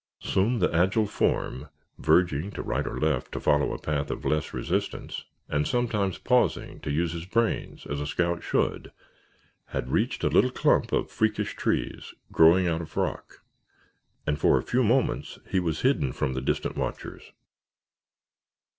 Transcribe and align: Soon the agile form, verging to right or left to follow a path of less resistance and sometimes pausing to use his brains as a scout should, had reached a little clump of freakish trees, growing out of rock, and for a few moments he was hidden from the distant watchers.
Soon 0.23 0.57
the 0.57 0.73
agile 0.75 1.05
form, 1.05 1.69
verging 1.99 2.49
to 2.53 2.63
right 2.63 2.87
or 2.87 2.99
left 2.99 3.31
to 3.33 3.39
follow 3.39 3.71
a 3.71 3.77
path 3.77 4.09
of 4.09 4.25
less 4.25 4.51
resistance 4.51 5.25
and 5.47 5.67
sometimes 5.67 6.17
pausing 6.17 6.79
to 6.79 6.89
use 6.89 7.13
his 7.13 7.27
brains 7.27 7.85
as 7.85 8.01
a 8.01 8.07
scout 8.07 8.41
should, 8.41 8.91
had 9.67 9.91
reached 9.91 10.23
a 10.23 10.27
little 10.29 10.49
clump 10.49 10.91
of 10.91 11.11
freakish 11.11 11.55
trees, 11.55 12.15
growing 12.31 12.67
out 12.67 12.81
of 12.81 12.97
rock, 12.97 13.43
and 14.25 14.39
for 14.39 14.57
a 14.57 14.63
few 14.63 14.81
moments 14.83 15.37
he 15.47 15.59
was 15.59 15.81
hidden 15.81 16.11
from 16.11 16.33
the 16.33 16.41
distant 16.41 16.75
watchers. 16.75 17.31